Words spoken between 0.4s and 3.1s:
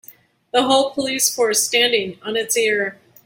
The whole police force standing on it's ear.